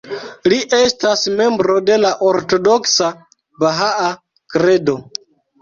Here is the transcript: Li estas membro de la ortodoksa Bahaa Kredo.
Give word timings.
Li 0.51 0.57
estas 0.77 1.25
membro 1.41 1.75
de 1.91 1.99
la 2.05 2.11
ortodoksa 2.29 3.11
Bahaa 3.67 4.09
Kredo. 4.57 4.99